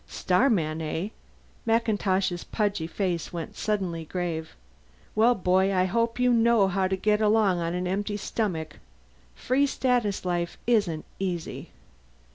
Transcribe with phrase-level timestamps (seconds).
[0.07, 1.09] "Starman, eh?"
[1.63, 4.55] MacIntosh's pudgy face went suddenly grave.
[5.13, 8.79] "Well, boy, I hope you know how to get along on an empty stomach.
[9.35, 11.69] Free Status life isn't easy."